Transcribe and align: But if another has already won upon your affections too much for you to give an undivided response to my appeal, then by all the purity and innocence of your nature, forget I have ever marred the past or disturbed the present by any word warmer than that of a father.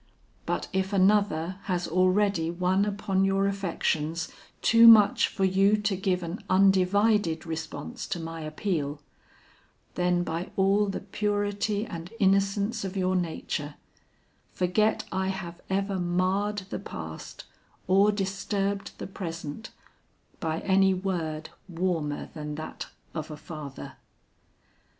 But 0.47 0.67
if 0.73 0.93
another 0.93 1.57
has 1.65 1.87
already 1.87 2.49
won 2.49 2.85
upon 2.85 3.23
your 3.23 3.47
affections 3.47 4.29
too 4.63 4.87
much 4.87 5.27
for 5.27 5.45
you 5.45 5.77
to 5.77 5.95
give 5.95 6.23
an 6.23 6.43
undivided 6.49 7.45
response 7.45 8.07
to 8.07 8.19
my 8.19 8.41
appeal, 8.41 8.99
then 9.93 10.23
by 10.23 10.49
all 10.55 10.87
the 10.87 11.01
purity 11.01 11.85
and 11.85 12.11
innocence 12.19 12.83
of 12.83 12.97
your 12.97 13.15
nature, 13.15 13.75
forget 14.51 15.03
I 15.11 15.27
have 15.27 15.61
ever 15.69 15.99
marred 15.99 16.63
the 16.71 16.79
past 16.79 17.43
or 17.85 18.11
disturbed 18.11 18.97
the 18.97 19.05
present 19.05 19.69
by 20.39 20.61
any 20.61 20.95
word 20.95 21.51
warmer 21.69 22.29
than 22.33 22.55
that 22.55 22.87
of 23.13 23.29
a 23.29 23.37
father. 23.37 23.97